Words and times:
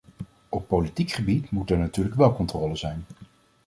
Op 0.49 0.67
politiek 0.67 1.11
gebied 1.11 1.51
moet 1.51 1.69
er 1.69 1.77
natuurlijk 1.77 2.15
wel 2.15 2.35
controle 2.35 2.75
zijn. 2.75 3.05